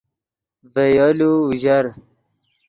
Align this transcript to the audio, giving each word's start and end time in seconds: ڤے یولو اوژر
ڤے 0.73 0.85
یولو 0.97 1.31
اوژر 1.47 1.85